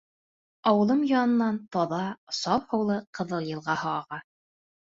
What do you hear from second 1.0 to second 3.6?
янынан таҙа, саф һыулы Ҡыҙыл